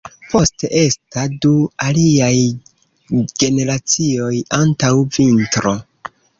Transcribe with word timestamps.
Poste 0.29 0.69
esta 0.83 1.25
du 1.43 1.51
aliaj 1.89 2.33
generacioj 3.45 4.33
antaŭ 4.63 4.93
vintro. 5.19 5.79